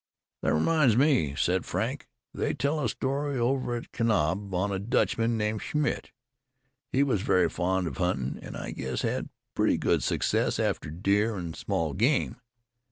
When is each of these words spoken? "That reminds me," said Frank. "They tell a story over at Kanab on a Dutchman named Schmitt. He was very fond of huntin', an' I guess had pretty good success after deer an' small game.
"That 0.41 0.51
reminds 0.51 0.97
me," 0.97 1.35
said 1.37 1.63
Frank. 1.63 2.07
"They 2.33 2.55
tell 2.55 2.83
a 2.83 2.89
story 2.89 3.37
over 3.37 3.75
at 3.75 3.91
Kanab 3.91 4.51
on 4.51 4.71
a 4.71 4.79
Dutchman 4.79 5.37
named 5.37 5.61
Schmitt. 5.61 6.09
He 6.91 7.03
was 7.03 7.21
very 7.21 7.47
fond 7.49 7.85
of 7.85 7.97
huntin', 7.97 8.39
an' 8.39 8.55
I 8.55 8.71
guess 8.71 9.03
had 9.03 9.29
pretty 9.53 9.77
good 9.77 10.01
success 10.01 10.57
after 10.59 10.89
deer 10.89 11.37
an' 11.37 11.53
small 11.53 11.93
game. 11.93 12.37